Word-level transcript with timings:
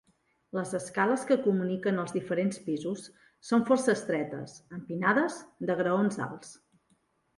Les 0.57 0.69
escales 0.77 1.25
que 1.31 1.35
comuniquen 1.47 1.99
els 2.05 2.15
diferents 2.15 2.57
pisos 2.69 3.03
són 3.49 3.67
força 3.69 3.95
estretes, 3.99 4.57
empinades, 4.79 5.37
de 5.71 5.77
graons 5.83 6.19
alts. 6.31 6.57